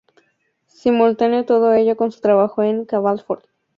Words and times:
Simultaneó 0.65 1.45
todo 1.45 1.73
ello 1.75 1.95
con 1.95 2.11
su 2.11 2.21
trabajo 2.21 2.63
en 2.63 2.85
"Cavall 2.85 3.19
Fort". 3.19 3.45